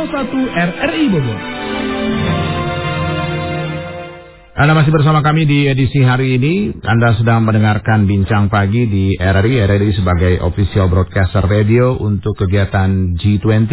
[0.00, 1.40] RRI Bogor.
[4.56, 6.72] Anda masih bersama kami di edisi hari ini.
[6.80, 9.60] Anda sedang mendengarkan Bincang Pagi di RRI.
[9.60, 13.72] RRI sebagai official broadcaster radio untuk kegiatan G20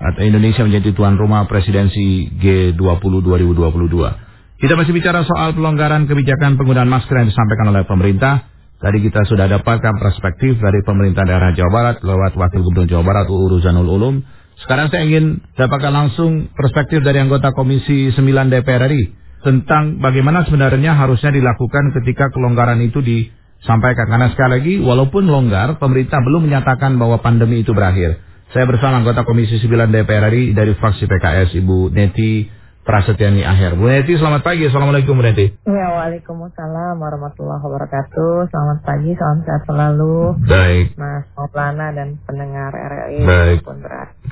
[0.00, 4.64] atau Indonesia menjadi tuan rumah presidensi G20 2022.
[4.64, 8.48] Kita masih bicara soal pelonggaran kebijakan penggunaan masker yang disampaikan oleh pemerintah.
[8.80, 13.26] Tadi kita sudah dapatkan perspektif dari pemerintah daerah Jawa Barat lewat Wakil Gubernur Jawa Barat
[13.28, 14.16] UU Ruzanul Ulum.
[14.58, 18.18] Sekarang saya ingin dapatkan langsung perspektif dari anggota Komisi 9
[18.50, 19.14] DPR RI
[19.46, 24.10] tentang bagaimana sebenarnya harusnya dilakukan ketika kelonggaran itu disampaikan.
[24.10, 28.18] Karena sekali lagi, walaupun longgar, pemerintah belum menyatakan bahwa pandemi itu berakhir.
[28.50, 32.57] Saya bersama anggota Komisi 9 DPR RI dari fraksi PKS, Ibu Neti
[32.88, 33.76] Prasetyani Akhir.
[33.76, 34.64] Bu Neti, selamat pagi.
[34.64, 35.52] Assalamualaikum Bu Neti.
[35.68, 38.48] Ya, Waalaikumsalam warahmatullahi wabarakatuh.
[38.48, 40.40] Selamat pagi, salam sehat selalu.
[40.48, 40.96] Baik.
[40.96, 43.28] Mas Maulana dan pendengar RRI.
[43.28, 43.60] Baik.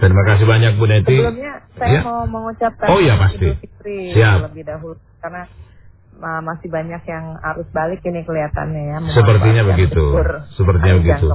[0.00, 1.20] Terima kasih banyak Bu Neti.
[1.20, 2.00] Sebelumnya saya ya.
[2.00, 3.44] mau mengucapkan oh, ya, pasti.
[3.44, 4.48] Idul Fitri Siap.
[4.48, 4.96] lebih dahulu.
[5.20, 5.42] Karena
[6.40, 8.98] masih banyak yang arus balik ini kelihatannya ya.
[9.12, 10.04] Sepertinya begitu.
[10.56, 11.28] Sepertinya begitu.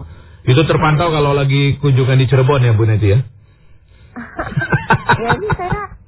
[0.50, 3.22] Itu terpantau kalau lagi kunjungan di Cirebon ya Bu Neti ya?
[5.22, 6.01] ya ini saya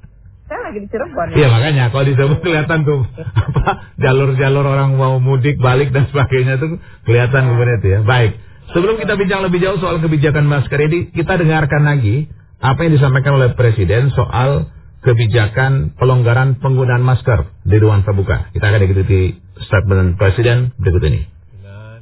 [0.54, 1.28] saya lagi di Cirebon.
[1.34, 3.02] Iya makanya kalau di Cirebon kelihatan tuh
[3.50, 6.78] apa jalur-jalur orang mau mudik balik dan sebagainya tuh
[7.10, 7.48] kelihatan ya.
[7.50, 8.00] kemudian itu ya.
[8.06, 8.38] Baik.
[8.70, 12.30] Sebelum kita bincang lebih jauh soal kebijakan masker ini, kita dengarkan lagi
[12.62, 14.70] apa yang disampaikan oleh Presiden soal
[15.04, 18.54] kebijakan pelonggaran penggunaan masker di ruang terbuka.
[18.54, 21.22] Kita akan ikuti statement Presiden berikut ini.
[21.60, 21.98] Dengan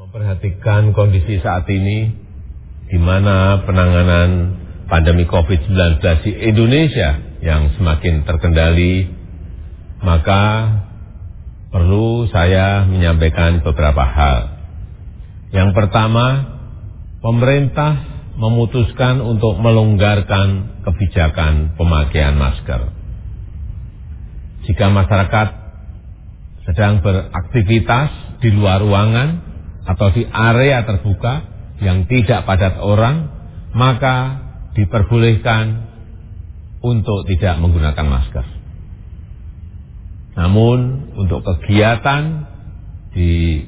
[0.00, 2.10] memperhatikan kondisi saat ini,
[2.90, 4.58] di mana penanganan
[4.90, 9.08] pandemi COVID-19 di Indonesia yang semakin terkendali,
[10.04, 10.42] maka
[11.72, 14.38] perlu saya menyampaikan beberapa hal.
[15.50, 16.26] Yang pertama,
[17.24, 22.92] pemerintah memutuskan untuk melonggarkan kebijakan pemakaian masker.
[24.64, 25.48] Jika masyarakat
[26.68, 29.28] sedang beraktivitas di luar ruangan
[29.88, 31.44] atau di area terbuka
[31.80, 33.32] yang tidak padat orang,
[33.72, 34.46] maka
[34.76, 35.89] diperbolehkan
[36.80, 38.46] untuk tidak menggunakan masker.
[40.40, 42.48] Namun untuk kegiatan
[43.12, 43.64] di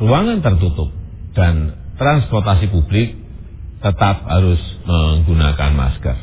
[0.00, 0.90] ruangan tertutup
[1.36, 3.14] dan transportasi publik
[3.80, 6.16] tetap harus menggunakan masker.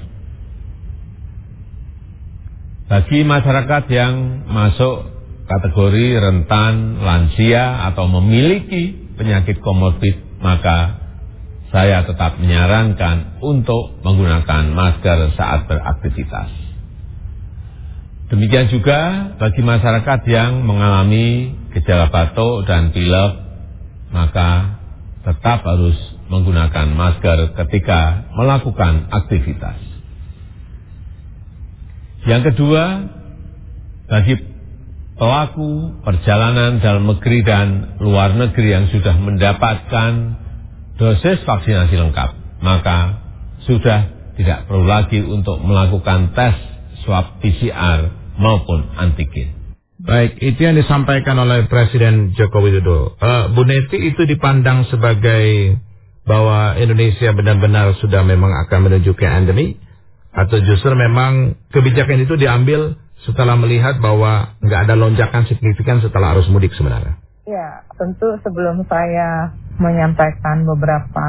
[2.88, 4.14] Bagi masyarakat yang
[4.48, 5.12] masuk
[5.48, 11.07] kategori rentan, lansia atau memiliki penyakit komorbid, maka
[11.68, 16.50] saya tetap menyarankan untuk menggunakan masker saat beraktivitas.
[18.28, 23.32] Demikian juga bagi masyarakat yang mengalami gejala batuk dan pilek,
[24.12, 24.80] maka
[25.24, 25.96] tetap harus
[26.28, 29.80] menggunakan masker ketika melakukan aktivitas.
[32.28, 32.84] Yang kedua,
[34.12, 34.36] bagi
[35.16, 40.12] pelaku perjalanan dalam negeri dan luar negeri yang sudah mendapatkan
[40.98, 43.22] dosis vaksinasi lengkap, maka
[43.70, 46.58] sudah tidak perlu lagi untuk melakukan tes
[47.06, 49.58] swab PCR maupun antigen.
[49.98, 53.18] Baik, itu yang disampaikan oleh Presiden Joko Widodo.
[53.18, 55.74] Uh, Bu Neti itu dipandang sebagai
[56.22, 59.82] bahwa Indonesia benar-benar sudah memang akan menuju ke endemi
[60.30, 62.94] atau justru memang kebijakan itu diambil
[63.26, 67.18] setelah melihat bahwa nggak ada lonjakan signifikan setelah arus mudik sebenarnya?
[67.48, 71.28] Ya, tentu sebelum saya menyampaikan beberapa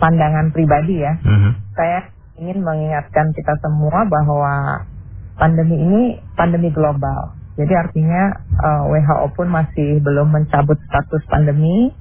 [0.00, 1.20] pandangan pribadi ya.
[1.20, 1.52] Uh-huh.
[1.76, 2.08] Saya
[2.40, 4.88] ingin mengingatkan kita semua bahwa
[5.36, 6.02] pandemi ini
[6.32, 7.36] pandemi global.
[7.60, 11.92] Jadi artinya uh, eh, WHO pun masih belum mencabut status pandemi.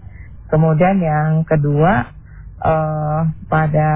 [0.48, 2.16] Kemudian yang kedua
[2.64, 3.90] uh, pada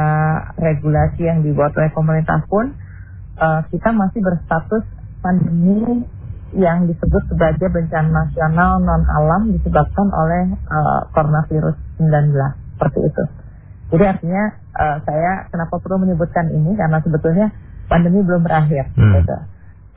[0.60, 2.76] regulasi yang dibuat oleh pemerintah pun
[3.40, 4.84] uh, kita masih berstatus
[5.24, 6.04] pandemi
[6.54, 12.36] yang disebut sebagai bencana nasional non alam disebabkan oleh uh, coronavirus 19
[12.78, 13.24] seperti itu.
[13.96, 14.44] Jadi artinya
[14.78, 17.50] uh, saya kenapa perlu menyebutkan ini karena sebetulnya
[17.90, 18.94] pandemi belum berakhir.
[18.94, 19.14] Hmm.
[19.20, 19.38] Gitu.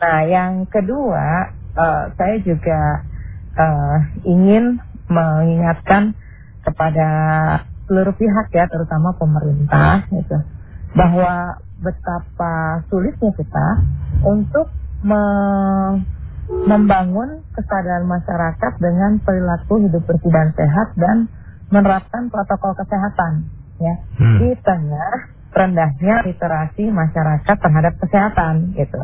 [0.01, 3.05] Nah yang kedua uh, saya juga
[3.59, 6.17] uh, ingin mengingatkan
[6.65, 7.09] kepada
[7.89, 10.37] seluruh pihak ya terutama pemerintah gitu
[10.93, 13.67] bahwa betapa sulitnya kita
[14.27, 14.69] untuk
[15.01, 15.23] me
[16.49, 21.17] membangun kesadaran masyarakat dengan perilaku hidup bersih dan sehat dan
[21.69, 23.45] menerapkan protokol kesehatan
[23.77, 24.39] ya hmm.
[24.41, 25.15] di tengah
[25.53, 29.01] rendahnya literasi masyarakat terhadap kesehatan gitu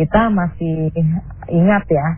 [0.00, 0.88] kita masih
[1.52, 2.08] ingat ya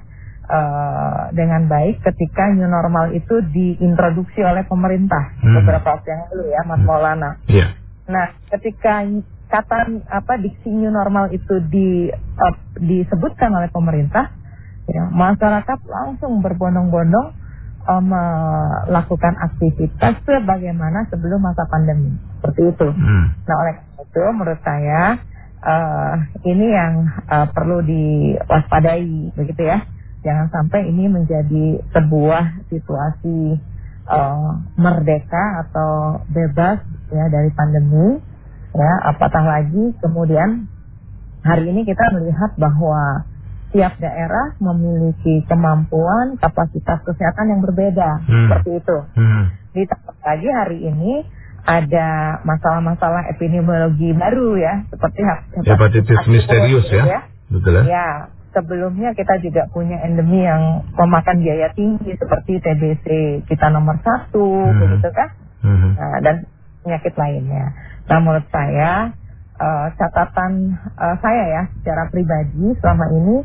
[0.46, 5.58] uh, dengan baik ketika new normal itu diintroduksi oleh pemerintah hmm.
[5.58, 7.74] beberapa waktu yang lalu ya Mas Maulana yeah.
[8.06, 9.02] nah ketika
[9.52, 14.32] kata apa diksi new normal itu di uh, disebutkan oleh pemerintah,
[14.90, 17.34] ya masyarakat langsung berbondong-bondong
[17.86, 22.88] uh, melakukan aktivitas sebagaimana sebelum masa pandemi seperti itu.
[22.90, 23.34] Hmm.
[23.46, 25.18] Nah oleh itu menurut saya
[25.62, 26.14] uh,
[26.46, 29.82] ini yang uh, perlu diwaspadai begitu ya.
[30.22, 33.58] Jangan sampai ini menjadi sebuah situasi
[34.06, 36.78] uh, merdeka atau bebas
[37.10, 38.22] ya dari pandemi
[38.72, 40.64] ya apatah lagi kemudian
[41.44, 43.26] hari ini kita melihat bahwa
[43.72, 48.48] tiap daerah memiliki kemampuan kapasitas kesehatan yang berbeda hmm.
[48.48, 48.96] seperti itu.
[49.16, 49.44] Hmm.
[49.72, 51.12] Ditambah lagi hari ini
[51.62, 55.20] ada masalah-masalah epidemiologi baru ya seperti
[55.64, 57.04] hepatitis misterius ya.
[57.08, 57.20] ya.
[57.48, 57.82] Betul ya.
[57.88, 58.08] Ya,
[58.52, 63.06] sebelumnya kita juga punya endemi yang memakan biaya tinggi seperti TBC
[63.48, 64.78] kita nomor satu, hmm.
[64.78, 65.28] begitu kan?
[65.64, 65.96] Hmm.
[65.96, 66.36] Nah, dan
[66.84, 67.72] penyakit lainnya.
[68.10, 69.14] Nah, menurut saya
[69.56, 73.36] uh, catatan uh, saya ya secara pribadi selama ini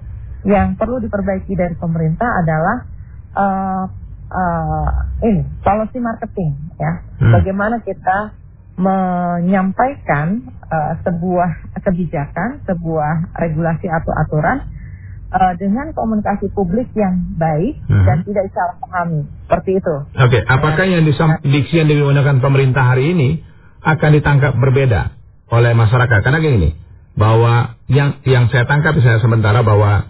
[0.45, 2.77] yang perlu diperbaiki dari pemerintah adalah
[3.33, 3.83] uh,
[4.29, 4.89] uh,
[5.23, 7.01] ini policy marketing ya.
[7.17, 7.33] Hmm.
[7.33, 8.37] Bagaimana kita
[8.77, 14.69] menyampaikan uh, sebuah kebijakan, sebuah regulasi atau aturan
[15.33, 18.05] uh, dengan komunikasi publik yang baik hmm.
[18.05, 19.95] dan tidak salah pahami seperti itu.
[20.13, 20.41] Oke, okay.
[20.45, 23.29] apakah yang disam, diksi yang digunakan pemerintah hari ini
[23.81, 25.17] akan ditangkap berbeda
[25.49, 26.19] oleh masyarakat?
[26.21, 26.77] Karena gini,
[27.17, 30.05] bahwa yang yang saya tangkap saya sementara bahwa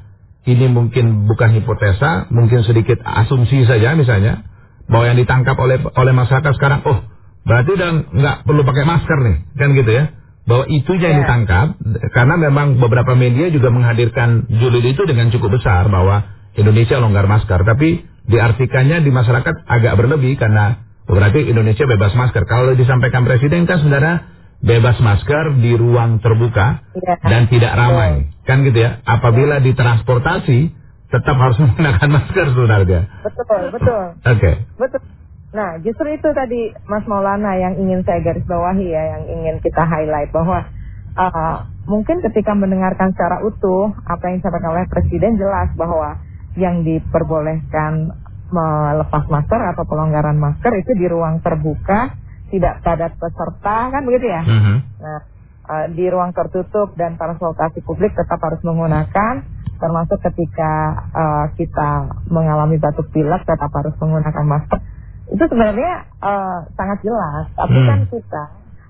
[0.47, 4.47] ini mungkin bukan hipotesa, mungkin sedikit asumsi saja misalnya
[4.87, 7.03] bahwa yang ditangkap oleh oleh masyarakat sekarang, oh
[7.43, 10.03] berarti udah nggak perlu pakai masker nih, kan gitu ya?
[10.47, 11.27] bahwa itu yang yeah.
[11.27, 11.67] ditangkap
[12.15, 16.23] karena memang beberapa media juga menghadirkan judul itu dengan cukup besar bahwa
[16.55, 22.71] Indonesia longgar masker tapi diartikannya di masyarakat agak berlebih karena berarti Indonesia bebas masker kalau
[22.79, 27.17] disampaikan presiden kan sebenarnya bebas masker di ruang terbuka yeah.
[27.21, 28.45] dan tidak ramai yeah.
[28.45, 30.59] kan gitu ya apabila di transportasi
[31.07, 34.55] tetap harus menggunakan masker sebenarnya betul betul oke okay.
[34.77, 35.01] betul
[35.47, 39.79] Nah, justru itu tadi Mas Maulana yang ingin saya garis bawahi ya, yang ingin kita
[39.87, 40.67] highlight bahwa
[41.15, 46.19] uh, mungkin ketika mendengarkan secara utuh apa yang disampaikan oleh Presiden jelas bahwa
[46.59, 48.11] yang diperbolehkan
[48.51, 52.15] melepas masker atau pelonggaran masker itu di ruang terbuka,
[52.47, 54.41] tidak padat peserta kan begitu ya.
[54.43, 54.77] Mm -hmm.
[55.03, 55.19] Nah,
[55.67, 59.43] uh, di ruang tertutup dan transportasi publik tetap harus menggunakan
[59.77, 64.79] termasuk ketika uh, kita mengalami batuk pilek tetap harus menggunakan masker
[65.27, 67.51] itu sebenarnya uh, sangat jelas.
[67.53, 67.87] Tapi hmm.
[67.87, 68.43] kan kita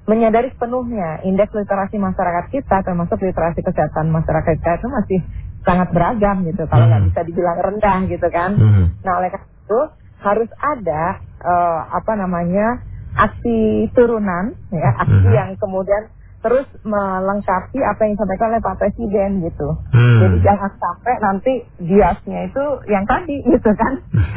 [0.08, 5.20] menyadari sepenuhnya indeks literasi masyarakat kita termasuk literasi kesehatan masyarakat kita itu masih
[5.68, 6.64] sangat beragam gitu.
[6.70, 7.10] Kalau nggak hmm.
[7.12, 8.52] bisa dibilang rendah gitu kan.
[8.56, 8.86] Hmm.
[9.04, 9.80] Nah oleh karena itu
[10.18, 11.04] harus ada
[11.44, 12.82] uh, apa namanya
[13.18, 15.34] aksi turunan ya aksi hmm.
[15.34, 19.70] yang kemudian terus melengkapi apa yang disampaikan oleh Pak Presiden gitu.
[19.92, 20.20] Hmm.
[20.22, 23.94] Jadi jangan sampai nanti biasnya itu yang tadi gitu kan.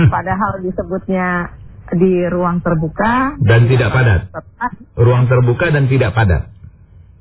[0.08, 1.54] Padahal disebutnya
[1.90, 4.20] di ruang terbuka dan tidak padat.
[4.96, 6.48] Ruang terbuka dan tidak padat.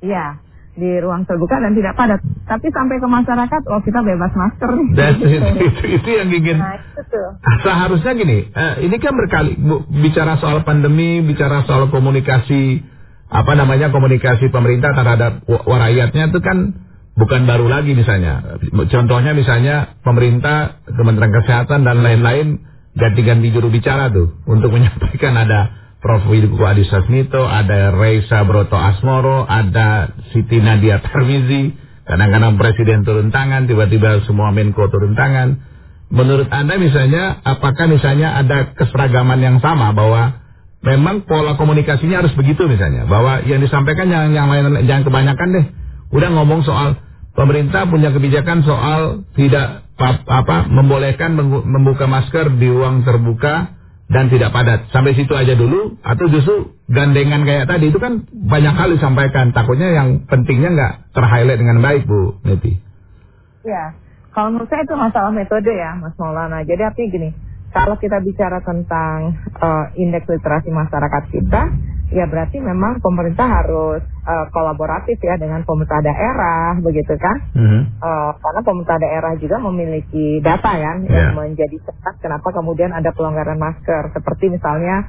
[0.00, 0.40] Iya,
[0.80, 2.20] di ruang terbuka dan tidak padat.
[2.48, 4.70] Tapi sampai ke masyarakat, oh kita bebas masker.
[4.98, 6.56] Dan itu, itu, itu yang ingin.
[6.56, 7.20] Nah, itu
[7.60, 12.80] Seharusnya gini, uh, ini kan berkali bu, bicara soal pandemi, bicara soal komunikasi,
[13.28, 16.74] apa namanya komunikasi pemerintah terhadap rakyatnya itu kan
[17.14, 18.58] bukan baru lagi misalnya.
[18.88, 22.64] Contohnya misalnya pemerintah, Kementerian Kesehatan dan lain-lain
[22.96, 26.24] ganti-ganti juru bicara tuh untuk menyampaikan ada Prof.
[26.32, 31.76] Widiku Adi Sasmito, ada Reisa Broto Asmoro, ada Siti Nadia Tarmizi,
[32.08, 35.60] kadang-kadang Presiden turun tangan, tiba-tiba semua Menko turun tangan.
[36.08, 40.40] Menurut Anda misalnya, apakah misalnya ada keseragaman yang sama bahwa
[40.80, 45.66] memang pola komunikasinya harus begitu misalnya, bahwa yang disampaikan yang yang lain jangan kebanyakan deh,
[46.16, 46.96] udah ngomong soal
[47.36, 49.84] pemerintah punya kebijakan soal tidak
[50.24, 51.36] apa membolehkan
[51.68, 53.79] membuka masker di ruang terbuka
[54.10, 54.90] dan tidak padat.
[54.90, 59.54] Sampai situ aja dulu atau justru gandengan kayak tadi itu kan banyak kali disampaikan.
[59.54, 62.74] Takutnya yang pentingnya nggak terhighlight dengan baik Bu Neti.
[63.62, 63.94] Ya,
[64.34, 66.66] kalau menurut saya itu masalah metode ya Mas Maulana.
[66.66, 67.30] Jadi artinya gini,
[67.70, 71.62] kalau kita bicara tentang uh, indeks literasi masyarakat kita,
[72.10, 77.38] ya berarti memang pemerintah harus uh, kolaboratif ya dengan pemerintah daerah, begitu kan?
[77.54, 77.82] Mm-hmm.
[78.02, 81.30] Uh, karena pemerintah daerah juga memiliki data ya yeah.
[81.30, 85.06] yang menjadi cepat kenapa kemudian ada pelonggaran masker, seperti misalnya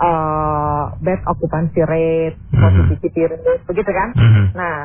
[0.00, 2.88] uh, bed occupancy rate, mm-hmm.
[2.88, 4.08] positivity rate, begitu kan?
[4.16, 4.44] Mm-hmm.
[4.56, 4.76] Nah,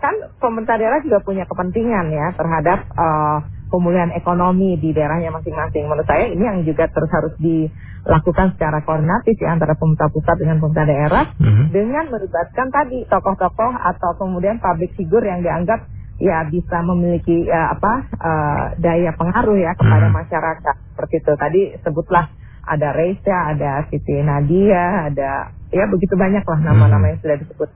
[0.00, 5.86] kan pemerintah daerah juga punya kepentingan ya terhadap uh, pemulihan ekonomi di daerahnya masing-masing.
[5.86, 10.58] Menurut saya ini yang juga terus harus dilakukan secara koordinatif ya antara pemerintah pusat dengan
[10.58, 11.66] pemerintah daerah mm-hmm.
[11.70, 15.86] dengan melibatkan tadi tokoh-tokoh atau kemudian public figure yang dianggap
[16.20, 20.20] ya bisa memiliki ya, apa uh, daya pengaruh ya kepada mm-hmm.
[20.20, 21.32] masyarakat seperti itu.
[21.38, 22.26] Tadi sebutlah
[22.60, 27.10] ada Reisa, ada Siti Nadia, ada ya begitu banyak lah nama-nama mm-hmm.
[27.14, 27.70] yang sudah disebut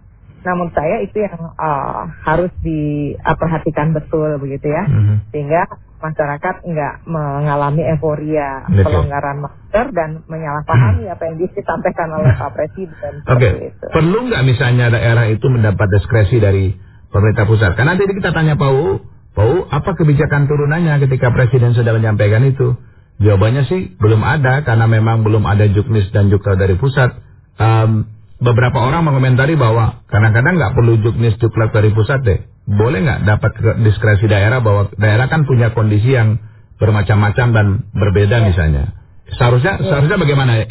[0.45, 5.17] namun saya itu yang uh, harus diperhatikan betul begitu ya, mm-hmm.
[5.33, 5.65] sehingga
[6.05, 8.85] masyarakat nggak mengalami euforia okay.
[8.85, 11.15] pelonggaran masker dan menyalahpahami mm.
[11.17, 13.25] apa yang disampaikan oleh Pak Presiden.
[13.25, 13.53] Oke, okay.
[13.89, 16.77] perlu nggak misalnya daerah itu mendapat diskresi dari
[17.09, 17.73] pemerintah pusat?
[17.73, 19.01] Karena nanti kita tanya Pak U,
[19.33, 22.77] Pak U, apa kebijakan turunannya ketika Presiden sudah menyampaikan itu?
[23.25, 27.15] Jawabannya sih belum ada karena memang belum ada juknis dan jukta dari pusat.
[27.55, 28.11] Um,
[28.45, 32.45] beberapa orang mengomentari bahwa kadang-kadang nggak perlu juknis juklak dari pusat deh.
[32.69, 36.37] Boleh nggak dapat diskresi daerah bahwa daerah kan punya kondisi yang
[36.77, 38.45] bermacam-macam dan berbeda ya.
[38.45, 38.85] misalnya.
[39.33, 39.85] Seharusnya ya.
[39.89, 40.69] seharusnya bagaimana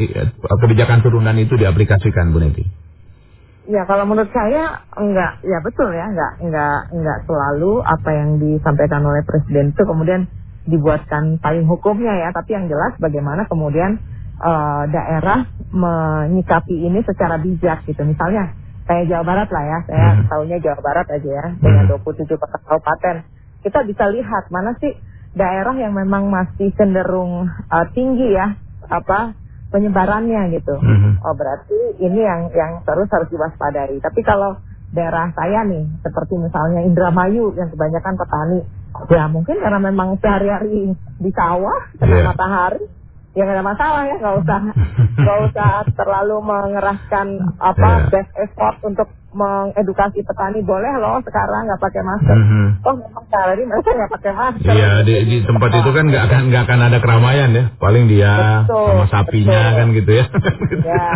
[0.61, 2.63] kebijakan turunan itu diaplikasikan Bu Neti?
[3.63, 9.01] Ya kalau menurut saya enggak ya betul ya enggak enggak enggak selalu apa yang disampaikan
[9.07, 10.27] oleh presiden itu kemudian
[10.67, 13.99] dibuatkan payung hukumnya ya tapi yang jelas bagaimana kemudian
[14.39, 18.01] uh, daerah menyikapi ini secara bijak gitu.
[18.05, 18.53] Misalnya
[18.85, 20.25] kayak Jawa Barat lah ya, saya hmm.
[20.29, 22.39] tahunya Jawa Barat aja ya, dengan 27 hmm.
[22.39, 23.15] kota kabupaten.
[23.63, 24.91] Kita bisa lihat mana sih
[25.33, 28.53] daerah yang memang masih cenderung uh, tinggi ya,
[28.91, 29.33] apa
[29.73, 30.77] penyebarannya gitu.
[30.77, 31.17] Hmm.
[31.25, 33.97] Oh berarti ini yang yang terus harus diwaspadai.
[33.97, 34.61] Tapi kalau
[34.93, 38.59] daerah saya nih, seperti misalnya Indramayu yang kebanyakan petani,
[39.09, 42.25] ya mungkin karena memang sehari-hari di sawah, kena yeah.
[42.29, 42.85] matahari,
[43.33, 44.59] ya nggak ada masalah ya nggak usah.
[45.13, 48.09] Nggak usah terlalu mengerahkan apa yeah.
[48.13, 50.61] best effort untuk mengedukasi petani.
[50.61, 52.37] Boleh loh sekarang nggak pakai masker.
[52.37, 52.67] Mm -hmm.
[52.85, 54.73] oh memang sehari mereka nggak pakai masker.
[54.73, 57.65] Iya di, di tempat itu kan nggak akan nggak akan ada keramaian ya.
[57.81, 58.33] Paling dia
[58.65, 59.77] betul, sama sapinya betul.
[59.77, 60.25] kan gitu ya.
[60.85, 61.09] Ya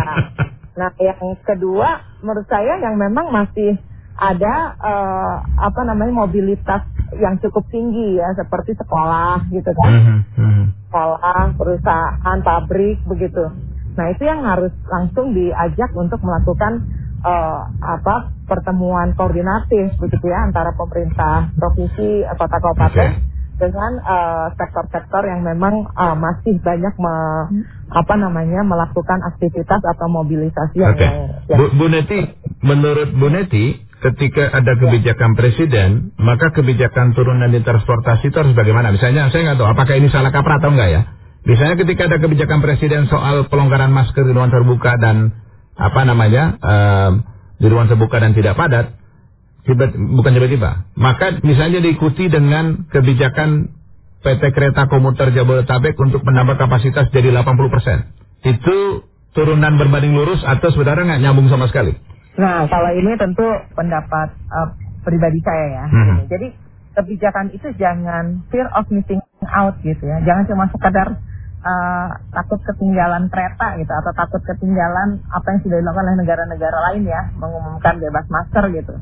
[0.78, 3.82] nah yang kedua menurut saya yang memang masih
[4.18, 6.82] ada uh, apa namanya mobilitas
[7.16, 10.62] yang cukup tinggi ya seperti sekolah gitu kan mm -hmm.
[10.88, 13.48] sekolah perusahaan pabrik begitu
[13.96, 16.86] nah itu yang harus langsung diajak untuk melakukan
[17.24, 23.10] uh, apa pertemuan koordinatif begitu ya antara pemerintah provinsi kota kabupaten okay.
[23.58, 23.92] dengan
[24.54, 27.14] sektor-sektor uh, yang memang uh, masih banyak me,
[27.90, 31.02] apa namanya melakukan aktivitas atau mobilisasi okay.
[31.02, 31.16] yang,
[31.50, 32.20] yang Bu, Bu Neti
[32.62, 38.94] menurut Bu Neti ketika ada kebijakan presiden, maka kebijakan turunan di transportasi itu harus bagaimana?
[38.94, 41.02] Misalnya, saya nggak tahu apakah ini salah kaprah atau enggak ya.
[41.48, 45.32] Misalnya ketika ada kebijakan presiden soal pelonggaran masker di ruang terbuka dan
[45.78, 47.12] apa namanya um,
[47.56, 48.94] di ruang terbuka dan tidak padat,
[49.66, 50.90] tiba, bukan tiba-tiba.
[50.98, 53.74] Maka misalnya diikuti dengan kebijakan
[54.22, 58.44] PT Kereta Komuter Jabodetabek untuk menambah kapasitas jadi 80%.
[58.46, 61.94] Itu turunan berbanding lurus atau saudara nggak nyambung sama sekali?
[62.38, 64.70] Nah, kalau ini tentu pendapat uh,
[65.02, 65.84] pribadi saya ya.
[65.90, 66.18] Hmm.
[66.30, 66.54] Jadi
[66.94, 69.18] kebijakan itu jangan fear of missing
[69.50, 70.22] out gitu ya.
[70.22, 71.18] Jangan cuma sekedar
[71.66, 77.02] uh, takut ketinggalan kereta gitu atau takut ketinggalan apa yang sudah dilakukan oleh negara-negara lain
[77.10, 78.94] ya, mengumumkan bebas masker gitu.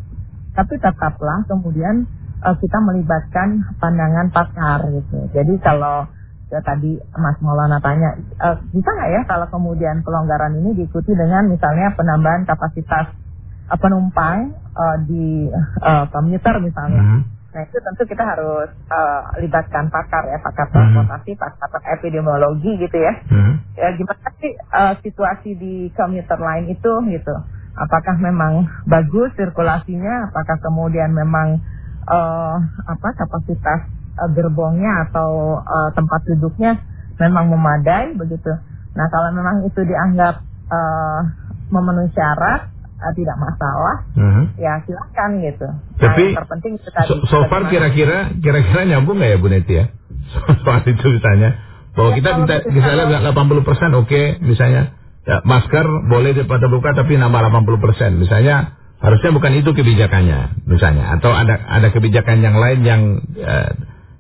[0.57, 2.09] Tapi tetaplah kemudian
[2.41, 5.29] uh, kita melibatkan pandangan pakar gitu.
[5.37, 6.09] Jadi kalau
[6.47, 11.53] ya tadi Mas Maulana tanya, uh, bisa nggak ya kalau kemudian pelonggaran ini diikuti dengan
[11.53, 13.26] misalnya penambahan kapasitas
[13.71, 15.51] uh, penumpang uh, di
[15.83, 17.03] uh, komuter misalnya.
[17.03, 17.23] Mm -hmm.
[17.57, 20.73] Nah itu tentu kita harus uh, libatkan pakar ya, pakar mhm.
[20.77, 21.61] transportasi, mm -hmm.
[21.65, 23.13] pakar epidemiologi gitu ya.
[23.33, 23.55] Mm -hmm.
[23.81, 27.35] Ya gimana sih uh, situasi di komuter lain itu gitu?
[27.77, 30.33] Apakah memang bagus sirkulasinya?
[30.33, 31.61] Apakah kemudian memang
[32.09, 32.57] uh,
[32.89, 33.85] apa kapasitas
[34.17, 36.81] uh, gerbongnya atau uh, tempat duduknya
[37.21, 38.53] memang memadai begitu?
[38.97, 40.41] Nah kalau memang itu dianggap
[40.73, 41.21] uh,
[41.69, 44.47] memenuhi syarat uh, tidak masalah, uh-huh.
[44.57, 45.69] ya silakan gitu.
[46.01, 47.09] Tapi nah, terpenting itu tadi.
[47.09, 49.87] So, so far kira-kira kira-kira nyambung nggak ya Bu Neti ya?
[50.65, 51.51] Soal itu misalnya
[51.97, 53.63] bahwa ya, kita minta misalnya kalau...
[53.63, 54.83] 80 persen oke okay, misalnya
[55.25, 61.17] ya, masker boleh depan terbuka tapi nambah 80 persen misalnya harusnya bukan itu kebijakannya misalnya
[61.17, 63.03] atau ada ada kebijakan yang lain yang
[63.37, 63.73] eh,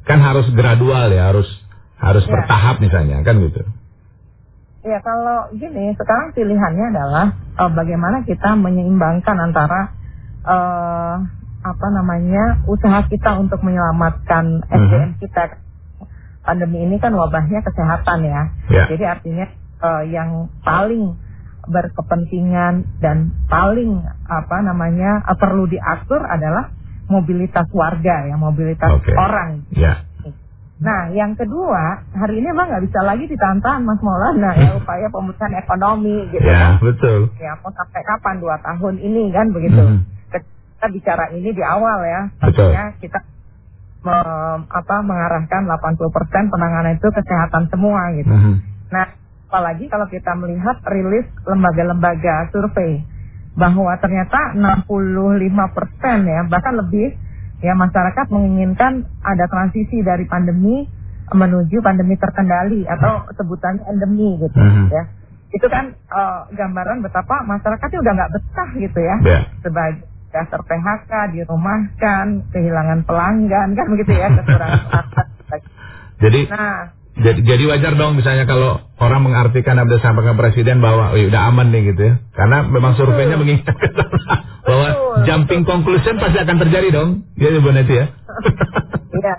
[0.08, 1.48] kan harus gradual ya harus
[1.96, 2.32] harus ya.
[2.32, 3.64] bertahap misalnya kan gitu.
[4.86, 9.90] Ya kalau gini, sekarang pilihannya adalah uh, bagaimana kita menyeimbangkan antara
[10.46, 11.18] uh,
[11.66, 15.18] apa namanya usaha kita untuk menyelamatkan SDM uh -huh.
[15.18, 15.42] kita.
[16.46, 18.42] Pandemi ini kan wabahnya kesehatan ya.
[18.70, 18.86] Yeah.
[18.94, 19.46] Jadi artinya
[19.82, 21.18] uh, yang paling
[21.66, 26.70] berkepentingan dan paling apa namanya uh, perlu diatur adalah
[27.10, 29.18] mobilitas warga ya, mobilitas okay.
[29.18, 29.66] orang.
[29.74, 30.05] Yeah.
[30.76, 35.52] Nah, yang kedua, hari ini emang nggak bisa lagi ditantang Mas Maulana ya upaya pemulihan
[35.56, 36.84] ekonomi gitu ya, kan.
[36.84, 37.20] betul.
[37.40, 39.80] Ya, mau sampai kapan dua tahun ini kan begitu.
[39.80, 40.04] Hmm.
[40.76, 43.24] Kita bicara ini di awal ya, artinya kita
[44.04, 44.16] me,
[44.68, 48.28] apa mengarahkan 80% penanganan itu kesehatan semua gitu.
[48.28, 48.60] Hmm.
[48.92, 49.16] Nah,
[49.48, 53.00] apalagi kalau kita melihat rilis lembaga-lembaga survei
[53.56, 54.92] bahwa ternyata 65%
[56.28, 57.16] ya bahkan lebih
[57.64, 60.84] ya masyarakat menginginkan ada transisi dari pandemi
[61.32, 64.86] menuju pandemi terkendali atau sebutannya endemi gitu uh-huh.
[64.92, 65.04] ya
[65.50, 69.42] itu kan uh, gambaran betapa masyarakatnya udah nggak betah gitu ya yeah.
[69.64, 75.06] sebagai dasar PHK dirumahkan kehilangan pelanggan kan begitu ya kekurangan
[76.22, 81.42] jadi nah jadi, jadi wajar dong misalnya kalau orang mengartikan Abdul sampaikan presiden bahwa udah
[81.48, 82.14] aman nih gitu ya.
[82.36, 83.88] Karena memang surveinya mengingatkan
[84.66, 84.88] bahwa
[85.22, 87.10] jumping conclusion pasti akan terjadi dong.
[87.38, 88.06] Ya Bu Neti ya.
[89.16, 89.32] Iya.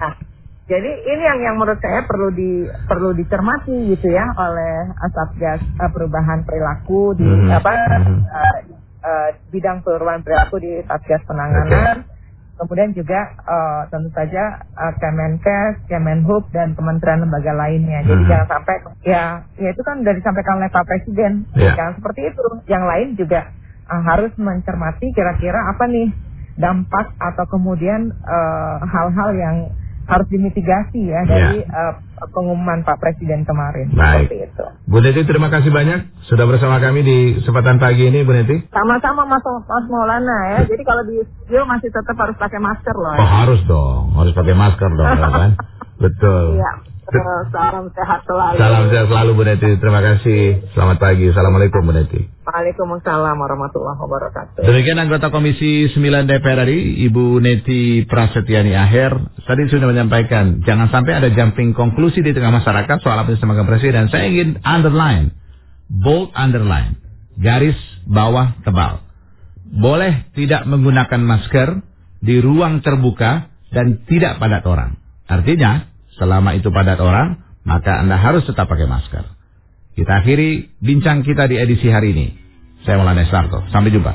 [0.67, 5.91] Jadi ini yang yang menurut saya perlu di perlu dicermati gitu ya oleh Satgas uh,
[5.93, 7.53] perubahan perilaku di hmm.
[7.53, 7.71] apa.
[8.01, 8.57] Uh,
[9.05, 12.01] uh, bidang perubahan perilaku di Satgas penanganan.
[12.01, 12.17] Okay
[12.57, 18.01] kemudian juga uh, tentu saja uh, Kemenkes, Kemenhub dan kementerian lembaga lainnya.
[18.03, 18.29] Jadi hmm.
[18.29, 19.23] jangan sampai ya
[19.61, 21.45] ya itu kan dari disampaikan oleh Pak Presiden.
[21.53, 21.77] Yeah.
[21.77, 22.45] Jangan seperti itu.
[22.65, 23.41] Yang lain juga
[23.87, 26.11] uh, harus mencermati kira-kira apa nih
[26.57, 28.09] dampak atau kemudian
[28.89, 29.57] hal-hal uh, yang
[30.07, 31.29] harus dimitigasi ya, ya.
[31.29, 31.93] dari uh,
[32.31, 33.91] pengumuman Pak Presiden kemarin.
[33.91, 34.31] Baik.
[34.31, 34.65] Seperti itu.
[34.87, 38.71] Bu Neti terima kasih banyak sudah bersama kami di kesempatan pagi ini Bu Neti.
[38.71, 40.59] Sama-sama Mas, Mas Maulana ya.
[40.63, 43.13] Jadi kalau di studio masih tetap harus pakai masker loh.
[43.13, 43.19] Ya.
[43.19, 45.51] Oh harus dong, harus pakai masker dong ya kan.
[46.03, 46.63] Betul.
[46.63, 46.71] Iya.
[47.07, 48.59] Salam sehat selalu.
[48.59, 49.79] Salam sehat selalu Bu Neti.
[49.79, 50.59] Terima kasih.
[50.75, 51.31] Selamat pagi.
[51.31, 52.19] Assalamualaikum Bu Neti.
[52.43, 54.67] Waalaikumsalam warahmatullahi wabarakatuh.
[54.67, 61.23] Demikian anggota Komisi 9 DPR RI, Ibu Neti Prasetyani Aher, tadi sudah menyampaikan, jangan sampai
[61.23, 64.11] ada jumping konklusi di tengah masyarakat soal apa yang disampaikan Presiden.
[64.11, 65.31] Saya ingin underline,
[65.87, 66.99] bold underline,
[67.39, 68.99] garis bawah tebal.
[69.63, 71.83] Boleh tidak menggunakan masker
[72.19, 74.99] di ruang terbuka dan tidak padat orang.
[75.27, 79.25] Artinya, Selama itu padat orang, maka Anda harus tetap pakai masker.
[79.97, 82.27] Kita akhiri bincang kita di edisi hari ini.
[82.85, 83.65] Saya Maulana Sarto.
[83.73, 84.13] Sampai jumpa.